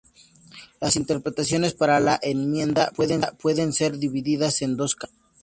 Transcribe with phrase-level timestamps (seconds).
[0.79, 5.15] Las interpretaciones para la enmienda pueden ser divididas en dos campos.